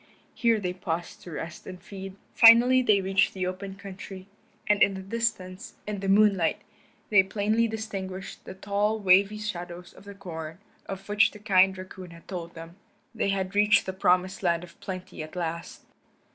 [0.33, 2.15] Here they paused to rest and feed.
[2.33, 4.25] Finally they reached the open country,
[4.65, 6.63] and in the distance, in the moonlight,
[7.11, 12.09] they plainly distinguished the tall wavy shadows of the corn of which the kind raccoon
[12.09, 12.77] had told them.
[13.13, 15.85] They had reached the promised land of plenty at last.